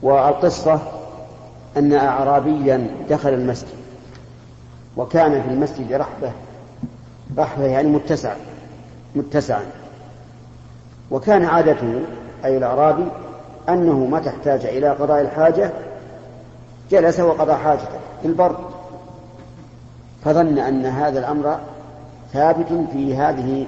[0.04, 0.80] والقصة
[1.78, 3.84] أن أعرابيا دخل المسجد
[4.98, 6.32] وكان في المسجد رحبة
[7.38, 8.34] رحبة يعني متسع
[9.16, 9.66] متسعا.
[11.12, 12.02] وكان عادته
[12.46, 13.06] أي الأعرابي
[13.70, 15.72] أنه متى احتاج إلى قضاء الحاجة
[16.92, 18.56] جلس وقضى حاجته في البرد.
[20.26, 21.60] فظن أن هذا الأمر
[22.34, 23.66] ثابت في هذه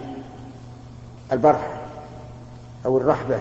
[1.32, 1.82] البرحة
[2.86, 3.40] أو الرحبة.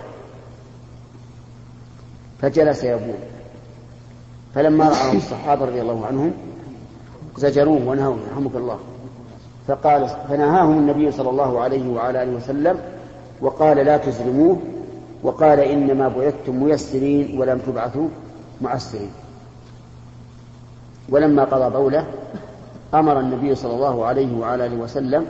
[2.44, 3.14] فجلس يبول
[4.54, 6.32] فلما رآه الصحابة رضي الله عنهم
[7.36, 8.78] زجروه ونهوه رحمك الله.
[9.68, 12.78] فقال فنهاهم النبي صلى الله عليه وعلى آله وسلم
[13.40, 14.58] وقال لا تزلموه.
[15.22, 18.08] وقال إنما بعثتم ميسرين ولم تبعثوا
[18.60, 19.10] معسرين.
[21.08, 22.06] ولما قضى بوله
[22.94, 25.26] أمر النبي صلى الله عليه وعلى آله وسلم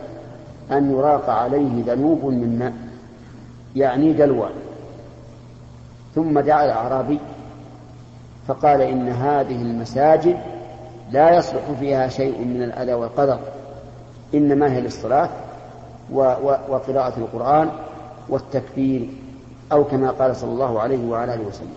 [0.72, 2.72] أن يراق عليه ذنوب من ماء
[3.76, 4.48] يعني دلوى
[6.14, 7.18] ثم دعا الأعرابي
[8.48, 10.38] فقال إن هذه المساجد
[11.10, 13.38] لا يصلح فيها شيء من الأذى والقدر
[14.34, 15.28] إنما هي للصلاة
[16.68, 17.70] وقراءة القرآن
[18.28, 19.08] والتكبير
[19.72, 21.76] أو كما قال صلى الله عليه وعلى آله وسلم.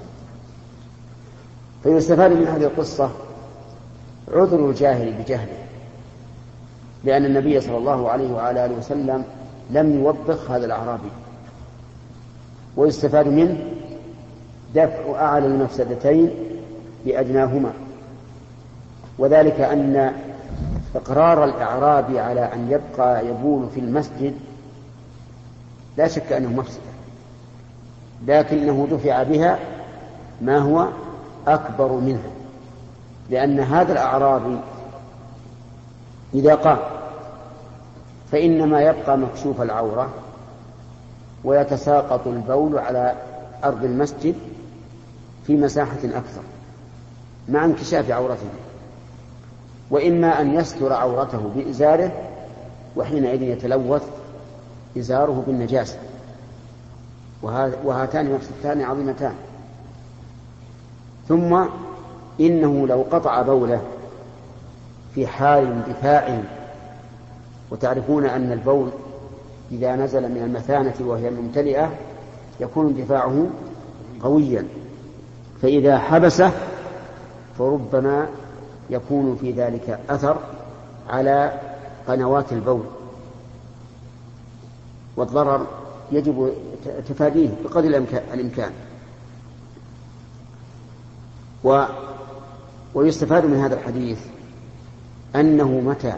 [1.83, 3.09] فيستفاد من هذه القصة
[4.33, 5.57] عذر الجاهل بجهله
[7.03, 9.23] لأن النبي صلى الله عليه وعلى آله وسلم
[9.69, 11.09] لم يوبخ هذا الأعرابي
[12.77, 13.57] ويستفاد منه
[14.77, 16.29] دفع أعلى المفسدتين
[17.05, 17.73] بأدناهما
[19.17, 20.13] وذلك أن
[20.95, 24.33] إقرار الإعرابي على أن يبقى يبول في المسجد
[25.97, 26.81] لا شك أنه مفسدة
[28.27, 29.59] لكنه دفع بها
[30.41, 30.87] ما هو
[31.47, 32.29] أكبر منها
[33.29, 34.57] لأن هذا الأعرابي
[36.33, 36.77] إذا قام
[38.31, 40.09] فإنما يبقى مكشوف العورة
[41.43, 43.15] ويتساقط البول على
[43.63, 44.35] أرض المسجد
[45.47, 46.41] في مساحة أكثر
[47.49, 48.49] مع انكشاف عورته
[49.91, 52.11] وإما أن يستر عورته بإزاره
[52.95, 54.03] وحينئذ يتلوث
[54.97, 55.97] إزاره بالنجاسة.
[57.83, 59.33] وهاتان مفسدتان عظيمتان.
[61.27, 61.65] ثم
[62.39, 63.81] إنه لو قطع بوله
[65.15, 66.43] في حال اندفاع
[67.71, 68.89] وتعرفون أن البول
[69.71, 71.91] إذا نزل من المثانة وهي ممتلئة
[72.59, 73.47] يكون اندفاعه
[74.21, 74.67] قويا.
[75.61, 76.51] فإذا حبسه
[77.57, 78.27] فربما
[78.89, 80.37] يكون في ذلك أثر
[81.09, 81.59] على
[82.07, 82.85] قنوات البول.
[85.17, 85.67] والضرر
[86.11, 86.53] يجب
[87.09, 88.71] تفاديه بقدر الإمكان.
[91.63, 91.83] و
[92.95, 94.19] ويستفاد من هذا الحديث
[95.35, 96.13] أنه متى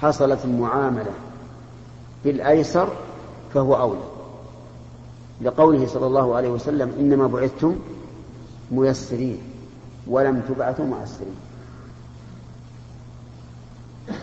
[0.00, 1.12] حصلت المعاملة
[2.24, 2.88] بالأيسر
[3.54, 4.17] فهو أولى.
[5.42, 7.76] لقوله صلى الله عليه وسلم إنما بعثتم
[8.70, 9.38] ميسرين
[10.06, 11.36] ولم تبعثوا معسرين.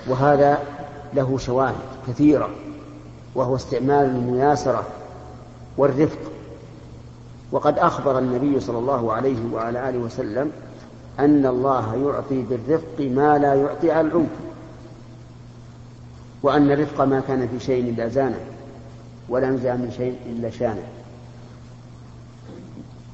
[0.07, 0.59] وهذا
[1.13, 1.75] له شواهد
[2.07, 2.49] كثيرة
[3.35, 4.83] وهو استعمال المياسرة
[5.77, 6.19] والرفق.
[7.51, 10.51] وقد أخبر النبي صلى الله عليه وعلى آله وسلم
[11.19, 14.29] أن الله يعطي بالرفق ما لا يعطي على العنف
[16.43, 18.39] وأن الرفق ما كان في شيء إلا زانه
[19.29, 20.83] ولا نزع من شيء إلا شانه.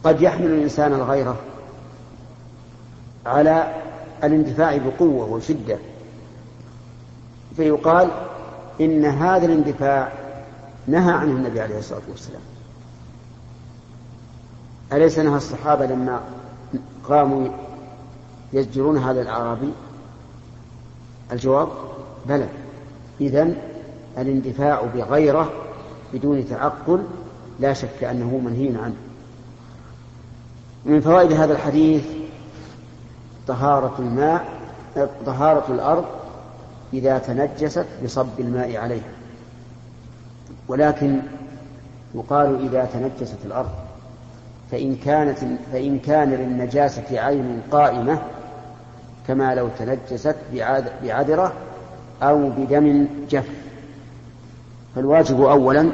[0.04, 1.36] قد يحمل الإنسان الغيرة
[3.26, 3.76] على
[4.24, 5.78] الاندفاع بقوة وشدة.
[7.56, 8.10] فيقال
[8.82, 10.12] إن هذا الاندفاع
[10.88, 12.42] نهى عنه النبي عليه الصلاة والسلام.
[14.94, 16.22] أليس نهى الصحابة لما
[17.10, 17.48] قاموا
[18.54, 19.72] يزجرون هذا الأعرابي؟
[21.32, 21.70] الجواب
[22.26, 22.48] بلى.
[23.22, 23.56] إذن
[24.18, 25.52] الاندفاع بغيره
[26.14, 27.04] بدون تعقل
[27.60, 28.96] لا شك أنه منهي عنه.
[30.86, 32.04] من فوائد هذا الحديث
[33.48, 34.46] طهارة الماء
[35.26, 36.06] طهارة الأرض
[36.94, 39.10] إذا تنجست بصب الماء عليها.
[40.68, 41.22] ولكن
[42.16, 43.70] يقال إذا تنجست الأرض
[44.72, 45.38] فإن كانت
[45.74, 48.22] فإن كان للنجاسة عين قائمة
[49.28, 50.36] كما لو تنجست
[51.04, 51.54] بعذرة
[52.24, 53.50] أو بدم جف.
[54.96, 55.92] فالواجب أولا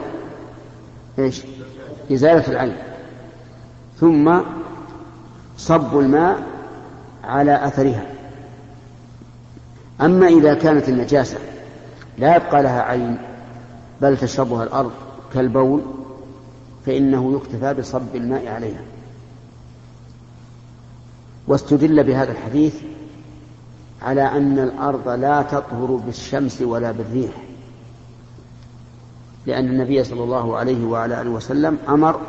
[1.19, 1.43] إيش؟
[2.11, 2.77] إزالة العين.
[3.99, 4.39] ثم
[5.57, 6.43] صب الماء
[7.23, 8.05] على أثرها.
[10.01, 11.37] أما إذا كانت النجاسة
[12.17, 13.17] لا يبقى لها عين
[14.01, 14.91] بل تشربها الأرض
[15.33, 15.81] كالبول
[16.85, 18.81] فإنه يكتفى بصب الماء عليها.
[21.47, 22.75] واستدل بهذا الحديث
[24.01, 27.31] على أن الأرض لا تطهر بالشمس ولا بالريح
[29.45, 32.19] لأن النبي صلى الله عليه وعلى آله وسلم أمر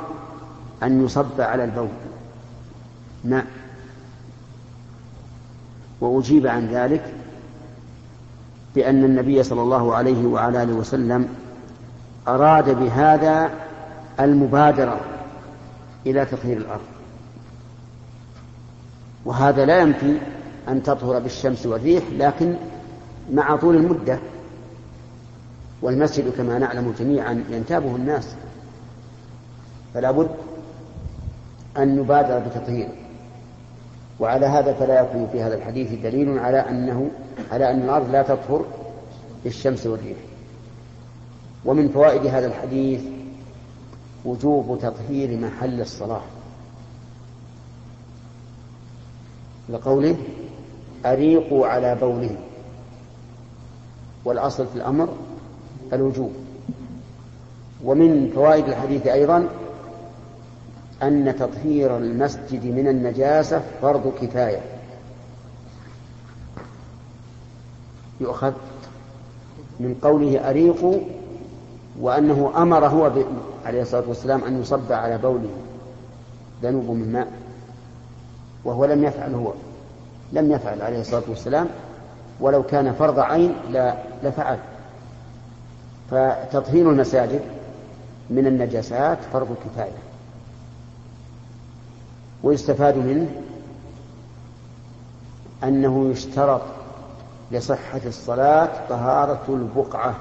[0.83, 1.88] أن يصب على البول.
[3.25, 3.47] ماء
[6.01, 7.15] وأجيب عن ذلك
[8.75, 11.29] بأن النبي صلى الله عليه وعلى آله وسلم
[12.29, 13.51] أراد بهذا
[14.21, 15.01] المبادرة
[16.07, 16.81] إلى تطهير الأرض.
[19.25, 20.19] وهذا لا ينفي
[20.69, 22.55] أن تطهر بالشمس والريح لكن
[23.33, 24.19] مع طول المدة
[25.83, 28.35] والمسجد كما نعلم جميعا ينتابه الناس
[29.95, 30.29] فلا بد
[31.79, 32.93] أن نبادر بتطهيره
[34.21, 37.11] وعلى هذا فلا يكون في هذا الحديث دليل على أنه
[37.53, 38.65] على أن الأرض لا تطهر
[39.45, 40.17] بالشمس والريح.
[41.65, 43.01] ومن فوائد هذا الحديث
[44.25, 46.23] وجوب تطهير محل الصلاة.
[49.69, 50.17] لقوله
[51.07, 52.37] أريقوا على بوله
[54.25, 55.09] والأصل في الأمر
[55.93, 56.33] الوجوب.
[57.85, 59.49] ومن فوائد الحديث أيضا
[61.03, 64.61] أن تطهير المسجد من النجاسة فرض كفاية.
[68.21, 68.53] يؤخذ
[69.81, 71.03] من قوله أريق
[72.01, 73.13] وأنه أمر هو
[73.67, 75.51] عليه الصلاة والسلام أن يصب على بوله
[76.63, 77.29] ذنوب من ماء
[78.65, 79.53] وهو لم يفعل هو
[80.33, 81.68] لم يفعل عليه الصلاة والسلام
[82.41, 84.59] ولو كان فرض عين لا لفعل
[86.11, 87.41] فتطهير المساجد
[88.31, 90.08] من النجاسات فرض كفاية.
[92.43, 93.28] ويستفاد منه
[95.64, 96.61] أنه يشترط
[97.53, 100.14] لصحة الصلاة طهارة البقعة.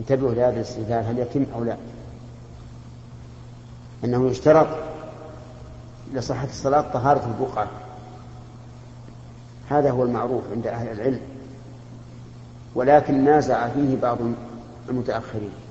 [0.00, 1.76] انتبهوا لهذا الاستدلال هل يتم أو لا؟
[4.04, 4.66] أنه يشترط
[6.12, 7.68] لصحة الصلاة طهارة البقعة.
[9.70, 11.20] هذا هو المعروف عند أهل العلم
[12.74, 14.18] ولكن نازع فيه بعض
[14.88, 15.63] المتأخرين.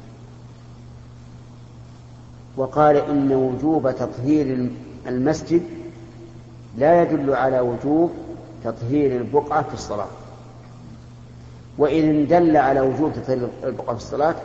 [2.57, 4.69] وقال إن وجوب تطهير
[5.07, 5.61] المسجد
[6.77, 8.11] لا يدل على وجوب
[8.63, 10.07] تطهير البقعة في الصلاة.
[11.77, 14.35] وإن دل على وجوب تطهير البقعة في الصلاة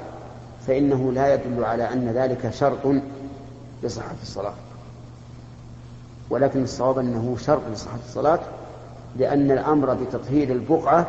[0.67, 2.95] فإنه لا يدل على أن ذلك شرط
[3.83, 4.55] لصحة الصلاة.
[6.31, 8.41] ولكن الصواب أنه شرط لصحة الصلاة
[9.17, 11.07] لأن الأمر بتطهير البقعة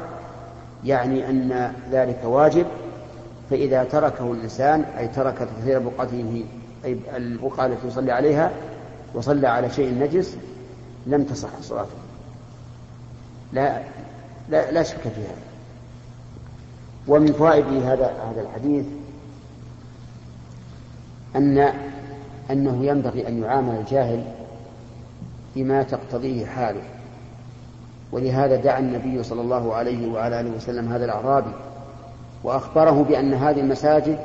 [0.85, 2.65] يعني أن ذلك واجب
[3.49, 6.45] فإذا تركه الإنسان أي ترك تطهير بقعته
[6.85, 8.51] أي البقعة التي يصلي عليها
[9.13, 10.37] وصلى على شيء نجس
[11.07, 11.89] لم تصح صلاته.
[13.53, 13.81] لا
[14.49, 15.49] لا, لا شك في هذا.
[17.07, 18.85] ومن فوائد هذا هذا الحديث
[21.35, 21.73] أن
[22.51, 24.23] أنه ينبغي أن يعامل الجاهل
[25.55, 26.83] بما تقتضيه حاله.
[28.11, 31.51] ولهذا دعا النبي صلى الله عليه وعلى آله وسلم هذا الأعرابي
[32.43, 34.19] وأخبره بأن هذه المساجد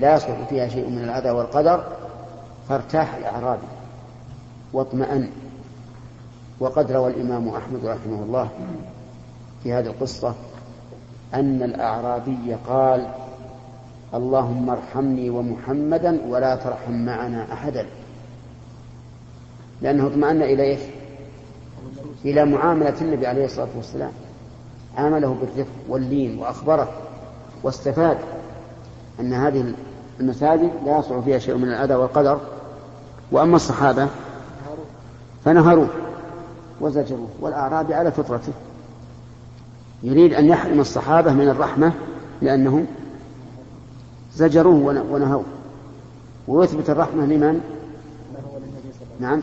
[0.00, 1.84] لا يصلح فيها شيء من الأذى والقدر
[2.68, 3.66] فارتاح الأعرابي
[4.72, 5.30] واطمأن
[6.60, 8.48] وقد روى الإمام أحمد رحمه الله
[9.62, 10.34] في هذه القصة
[11.34, 13.08] أن الأعرابي قال
[14.14, 17.86] اللهم ارحمني ومحمدا ولا ترحم معنا أحدا.
[19.82, 20.80] لأنه اطمأن إلى إيش؟
[22.24, 24.12] إلى معاملة النبي عليه الصلاة والسلام.
[24.96, 26.88] عامله بالرفق واللين وأخبره
[27.62, 28.18] واستفاد.
[29.20, 29.74] أن هذه
[30.20, 32.40] المساجد لا يصلح فيها شيء من الأذى والقدر
[33.32, 34.08] وأما الصحابة
[35.44, 35.88] فنهروه
[36.80, 38.52] وزجروه والأعرابي على فطرته.
[40.02, 41.92] يريد أن يحرم الصحابة من الرحمة
[42.42, 42.86] لأنهم
[44.34, 45.44] زجروه ونهوه.
[46.48, 47.60] ويثبت الرحمة لمن؟
[49.20, 49.42] نعم.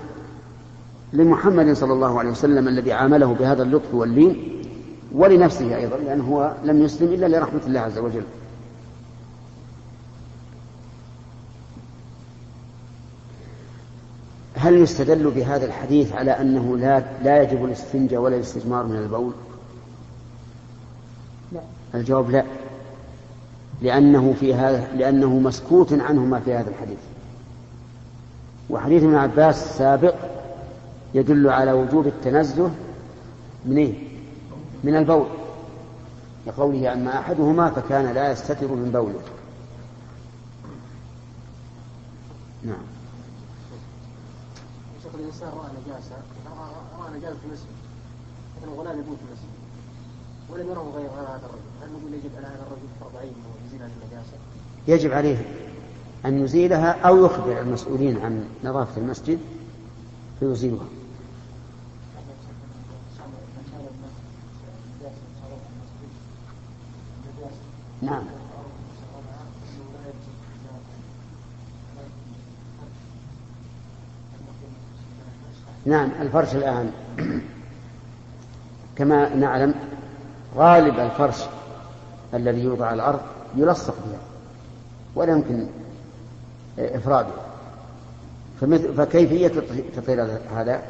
[1.14, 4.62] لمحمد صلى الله عليه وسلم الذي عامله بهذا اللطف واللين
[5.16, 8.24] ولنفسه أيضا لأنه هو لم يسلم إلا لرحمة الله عز وجل.
[14.64, 19.34] هل يستدل بهذا الحديث على أنه لا, لا يجب الاستنجاء ولا الاستجمار من البول؟
[21.52, 21.62] لا.
[21.96, 22.44] الجواب لا.
[23.82, 26.98] لأنه في هذا لأنه مسكوت عنه ما في هذا الحديث.
[28.70, 30.16] وحديث ابن عباس سابق
[31.14, 32.72] يدل على وجوب التنزه
[33.66, 33.94] من إيه؟
[34.84, 35.28] من البول.
[36.48, 39.22] لقوله أما أحدهما فكان لا يستتر من بوله.
[42.64, 42.93] نعم.
[45.14, 46.16] شيخ الإنسان رأى نجاسة
[47.00, 47.68] رأى نجاسة المسجد
[48.58, 49.54] مثلا غلام في المسجد
[50.50, 51.62] ولم يره غير هذا الرجل.
[51.82, 53.34] هل نقول يجب على هذا الرجل فرض عين
[53.64, 54.38] ويزيل النجاسة؟
[54.88, 55.38] يجب عليه
[56.26, 59.40] أن يزيلها أو يخبر المسؤولين عن نظافة المسجد
[60.40, 60.86] فيزيلها.
[68.02, 68.24] نعم.
[75.86, 76.92] نعم الفرش الآن.
[78.96, 79.74] كما نعلم
[80.56, 81.44] غالب الفرش
[82.34, 83.20] الذي يوضع على الأرض
[83.56, 84.20] يلصق بها
[85.16, 85.68] ولا يمكن
[86.80, 87.34] إفراده.
[88.98, 89.52] فكيفية
[89.96, 90.82] تطهير هذا؟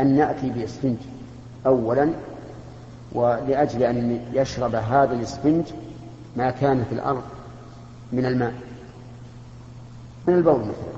[0.00, 0.96] أن نأتي بإسفنج
[1.66, 2.10] أولا
[3.12, 5.64] ولأجل أن يشرب هذا الإسفنج
[6.36, 7.22] ما كان في الأرض
[8.12, 8.54] من الماء
[10.26, 10.94] من البول مثلا.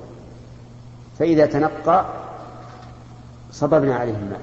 [1.19, 2.05] فإذا تنقى
[3.51, 4.41] صببنا عليه الماء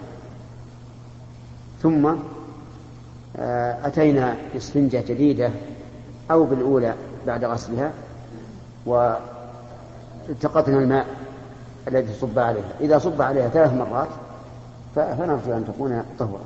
[1.82, 2.14] ثم
[3.36, 5.50] آه، أتينا بإسفنجة جديدة
[6.30, 6.94] أو بالأولى
[7.26, 7.92] بعد غسلها
[8.86, 11.06] والتقطنا الماء
[11.88, 12.72] الذي صب عليها.
[12.80, 14.08] إذا صب عليها ثلاث مرات
[14.94, 16.40] فنرجو أن تكون طهرت.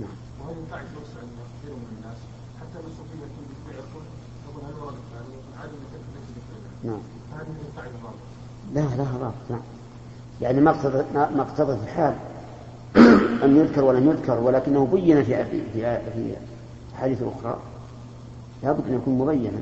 [0.00, 0.23] نعم.
[8.74, 9.60] لا لا غلط نعم
[10.40, 10.70] يعني ما
[11.40, 12.14] اقتضت الحال
[13.44, 15.60] أن يذكر ولم يذكر ولكنه بين في في
[16.14, 16.36] في
[16.96, 17.58] حديث أخرى.
[18.62, 19.58] لابد أن يكون مبينا.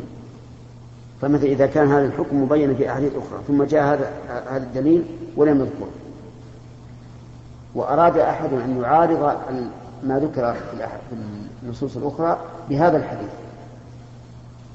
[1.22, 5.04] فمثل إذا كان هذا الحكم مبينا في أحاديث أخرى ثم جاء هذا هذا الدليل
[5.36, 5.90] ولم يذكره
[7.74, 9.22] وأراد أحد أن يعارض
[10.04, 11.16] ما ذكر في
[11.62, 12.38] النصوص الأخرى
[12.70, 13.30] بهذا الحديث.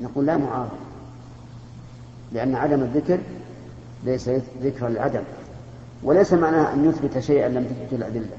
[0.01, 0.69] نقول لا معارض
[2.31, 3.19] لأن عدم الذكر
[4.05, 4.29] ليس
[4.61, 5.23] ذكرا للعدم
[6.03, 8.37] وليس معناه أن يثبت شيئا لم تثبت الأدلة.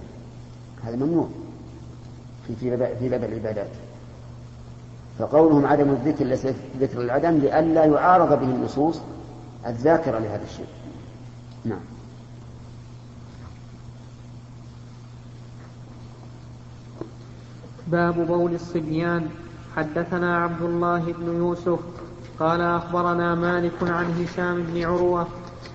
[0.84, 1.28] هذا ممنوع
[2.46, 2.54] في
[3.00, 3.70] في باب العبادات.
[5.18, 6.46] فقولهم عدم الذكر ليس
[6.80, 9.00] ذكر العدم لئلا يعارض به النصوص
[9.66, 10.66] الذاكرة لهذا الشيء.
[11.64, 11.80] نعم.
[17.90, 19.26] باب بول الصبيان.
[19.76, 21.78] حدثنا عبد الله بن يوسف
[22.40, 25.26] قال أخبرنا مالك عن هشام بن عروة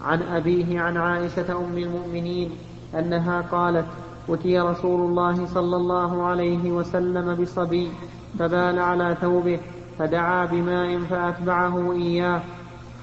[0.02, 2.52] عن أبيه عن عائشة أم المؤمنين
[3.00, 3.86] أنها قالت
[4.30, 7.92] أتي رسول الله صلى الله عليه وسلم بصبي
[8.40, 9.60] فبال على ثوبه
[10.00, 12.42] فدعا بماء فأتبعه إياه.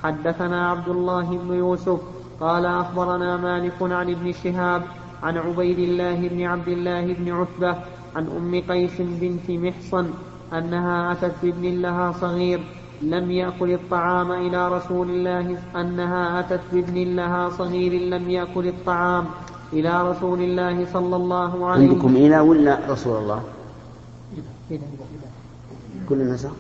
[0.03, 2.01] حدثنا عبد الله بن يوسف
[2.41, 4.83] قال أخبرنا مالك عن ابن شهاب
[5.23, 7.77] عن عبيد الله بن عبد الله بن عتبة
[8.17, 10.07] عن أم قيس بنت محصن
[10.53, 12.61] أنها أتت بابن لها صغير
[13.03, 19.25] لم يأكل الطعام إلى رسول الله أنها أتت بابن لها صغير لم يأكل الطعام
[19.73, 21.91] إلى رسول الله صلى الله عليه وسلم.
[21.91, 23.43] عندكم إلى ولا رسول الله؟
[24.71, 24.81] إلى
[26.09, 26.51] كل النسخ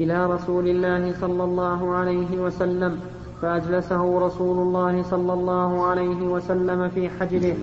[0.00, 3.00] إلى رسول الله صلى الله عليه وسلم.
[3.42, 7.56] فأجلسه رسول الله صلى الله عليه وسلم في حجره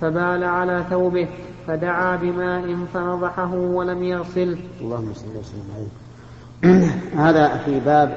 [0.00, 1.28] فبال على ثوبه
[1.66, 5.88] فدعا بماء فنضحه ولم يغسله اللهم صل وسلم عليه.
[7.28, 8.16] هذا في باب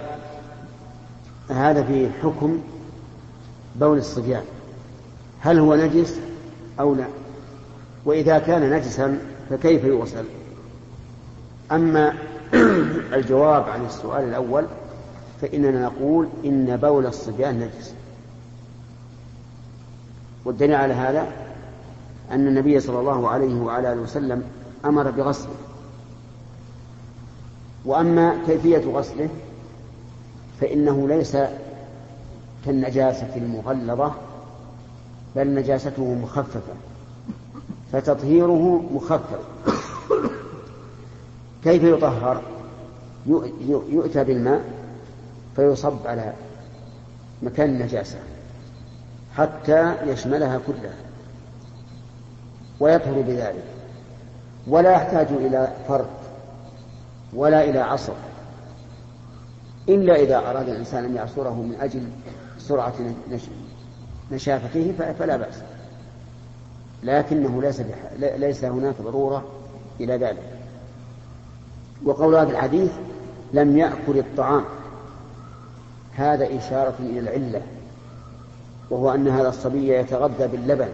[1.49, 2.59] هذا في حكم
[3.75, 4.43] بول الصبيان.
[5.39, 6.19] هل هو نجس
[6.79, 7.05] أو لا؟
[8.05, 9.19] وإذا كان نجسا
[9.49, 10.25] فكيف يغسل؟
[11.71, 12.13] أما
[13.17, 14.65] الجواب عن السؤال الأول
[15.41, 17.93] فإننا نقول إن بول الصبيان نجس.
[20.45, 21.27] والدليل على هذا
[22.31, 24.43] أن النبي صلى الله عليه وعلى آله وسلم
[24.85, 25.55] أمر بغسله.
[27.85, 29.29] وأما كيفية غسله
[30.61, 31.37] فإنه ليس
[32.65, 34.13] كالنجاسة المغلظة
[35.35, 36.73] بل نجاسته مخففة
[37.93, 39.39] فتطهيره مخفف.
[41.63, 42.41] كيف يطهر؟
[43.67, 44.80] يؤتى بالماء.
[45.55, 46.33] فيصب على
[47.41, 48.17] مكان النجاسة
[49.37, 50.95] حتى يشملها كلها
[52.79, 53.63] ويطهر بذلك.
[54.67, 56.05] ولا يحتاج إلى فرد
[57.33, 58.13] ولا إلى عصر
[59.89, 62.09] إلا إذا أراد الإنسان أن يعصره من أجل
[62.59, 62.93] سرعة
[64.31, 65.61] نشافته فلا بأس.
[67.03, 67.81] لكنه ليس
[68.19, 69.43] ليس هناك ضرورة
[69.99, 70.57] إلى ذلك.
[72.05, 72.91] وقول هذا الحديث
[73.53, 74.65] لم يأكل الطعام.
[76.21, 77.61] هذا إشارة إلى العلة
[78.89, 80.89] وهو أن هذا الصبي يتغذى باللبن.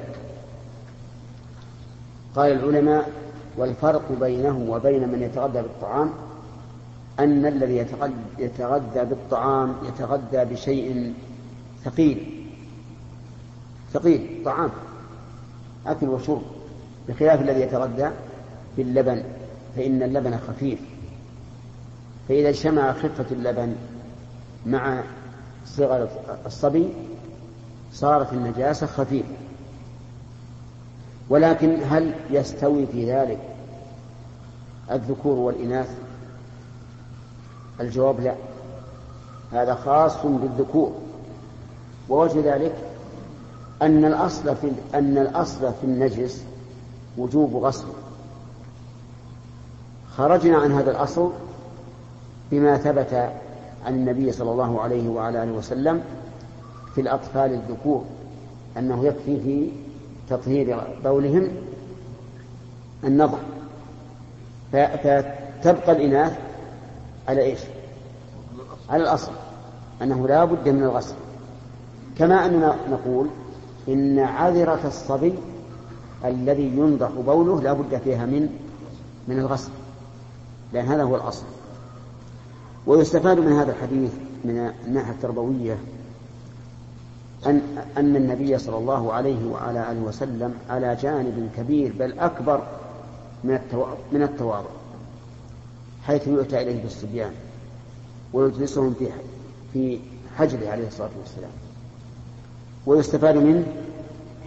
[2.36, 3.12] قال العلماء
[3.58, 6.10] والفرق بينه وبين من يتغذى بالطعام
[7.20, 7.86] أن الذي
[8.40, 11.14] يتغذى بالطعام يتغذى بشيء
[11.86, 12.48] ثقيل.
[13.94, 14.70] ثقيل طعام
[15.88, 16.42] أكل وشرب
[17.10, 18.12] بخلاف الذي يتغذى
[18.78, 19.24] باللبن
[19.76, 20.80] فإن اللبن خفيف.
[22.30, 23.76] فإذا اجتمع خفة اللبن
[24.66, 25.04] مع
[25.76, 26.08] صغر
[26.46, 26.90] الصبي
[27.94, 29.36] صارت النجاسة خفيفة
[31.30, 33.40] ولكن هل يستوي في ذلك
[34.92, 35.90] الذكور والإناث؟
[37.80, 38.36] الجواب لا.
[39.52, 40.92] هذا خاص بالذكور.
[42.10, 42.76] ووجه ذلك
[43.82, 46.44] أن الأصل في أن الأصل في النجس
[47.18, 47.94] وجوب غسله
[50.18, 51.32] خرجنا عن هذا الأصل
[52.52, 53.32] بما ثبت
[53.86, 56.02] عن النبي صلى الله عليه وعلى آله وسلم
[56.96, 58.04] في الأطفال الذكور
[58.78, 59.72] أنه يكفي في
[60.30, 61.48] تطهير بولهم
[63.04, 63.40] النظر
[64.72, 66.40] فتبقى الإناث
[67.28, 67.60] على إيش؟
[68.90, 69.32] على الأصل
[70.02, 71.16] أنه لا بد من الغسل.
[72.18, 73.28] كما أننا نقول
[73.88, 75.34] إن عذرة الصبي
[76.26, 78.50] الذي ينضح بوله لا بد فيها من
[79.28, 79.72] من الغسل
[80.74, 81.46] لأن هذا هو الأصل.
[82.88, 84.12] ويستفاد من هذا الحديث
[84.46, 85.78] من الناحية التربوية
[87.46, 87.62] أن
[87.98, 92.62] أن النبي صلى الله عليه وعلى آله وسلم على جانب كبير بل أكبر
[93.44, 93.60] من
[94.12, 94.70] من التواضع
[96.04, 97.32] حيث يؤتى إليه بالصبيان
[98.34, 99.08] ويجلسهم في
[99.74, 100.00] في
[100.38, 101.52] حجره عليه الصلاة والسلام.
[102.86, 103.66] ويستفاد منه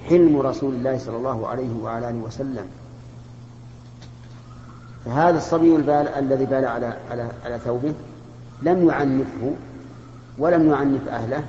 [0.09, 2.67] حلم رسول الله صلى الله عليه وعلى آله وسلم.
[5.05, 7.95] فهذا الصبي البال الذي بال على على على ثوبه
[8.63, 9.55] لم يعنفه
[10.39, 11.45] ولم يعنف أهله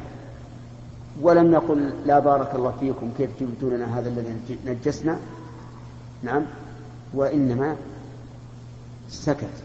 [1.22, 4.36] ولم يقل لا بارك الله فيكم كيف جبتوا لنا هذا الذي
[4.66, 5.18] نجسنا؟
[6.24, 6.44] نعم.
[7.14, 7.76] وإنما
[9.10, 9.64] سكت.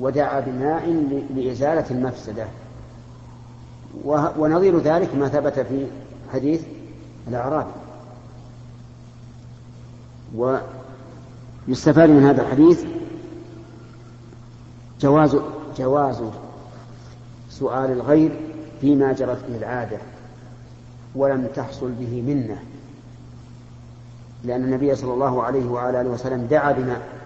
[0.00, 2.46] ودعا بماء لإزالة المفسدة.
[4.04, 5.86] ونظير ذلك ما ثبت في
[6.32, 6.62] حديث
[7.28, 7.70] الأعرابي
[10.36, 12.84] ويستفاد من هذا الحديث
[15.00, 15.36] جواز
[15.76, 16.22] جواز
[17.50, 18.30] سؤال الغير
[18.80, 19.98] فيما جرت به العادة
[21.14, 22.62] ولم تحصل به منة
[24.44, 27.19] لأن النبي صلى الله عليه وعلى آله وسلم دعا بماء